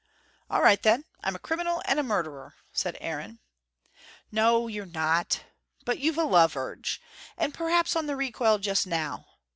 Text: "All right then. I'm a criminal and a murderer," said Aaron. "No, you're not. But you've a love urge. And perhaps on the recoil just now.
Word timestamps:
"All 0.49 0.63
right 0.63 0.81
then. 0.81 1.05
I'm 1.23 1.35
a 1.35 1.37
criminal 1.37 1.83
and 1.85 1.99
a 1.99 2.01
murderer," 2.01 2.55
said 2.73 2.97
Aaron. 2.99 3.37
"No, 4.31 4.65
you're 4.67 4.83
not. 4.87 5.43
But 5.85 5.99
you've 5.99 6.17
a 6.17 6.23
love 6.23 6.57
urge. 6.57 6.99
And 7.37 7.53
perhaps 7.53 7.95
on 7.95 8.07
the 8.07 8.15
recoil 8.15 8.57
just 8.57 8.87
now. 8.87 9.27